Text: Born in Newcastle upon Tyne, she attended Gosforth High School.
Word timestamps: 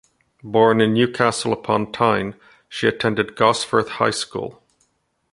Born 0.43 0.81
in 0.81 0.95
Newcastle 0.95 1.53
upon 1.53 1.91
Tyne, 1.91 2.33
she 2.67 2.87
attended 2.87 3.35
Gosforth 3.35 3.87
High 3.99 4.09
School. 4.09 4.63